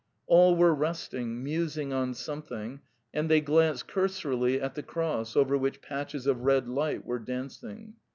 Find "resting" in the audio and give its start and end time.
0.73-1.43